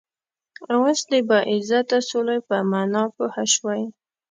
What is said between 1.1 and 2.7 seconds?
د باعزته سولی په